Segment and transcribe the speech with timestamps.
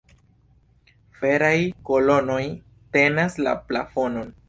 [1.19, 1.53] Feraj
[1.91, 2.41] kolonoj
[2.97, 4.39] tenas la plafonon.